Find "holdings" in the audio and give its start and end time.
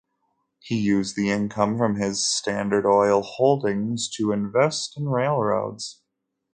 3.21-4.09